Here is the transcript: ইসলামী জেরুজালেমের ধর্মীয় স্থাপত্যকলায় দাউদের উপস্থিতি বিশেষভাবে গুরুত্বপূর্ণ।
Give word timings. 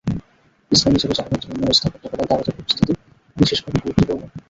ইসলামী 0.71 0.97
জেরুজালেমের 1.01 1.41
ধর্মীয় 1.43 1.73
স্থাপত্যকলায় 1.73 2.27
দাউদের 2.29 2.55
উপস্থিতি 2.55 2.93
বিশেষভাবে 3.37 3.77
গুরুত্বপূর্ণ। 3.83 4.21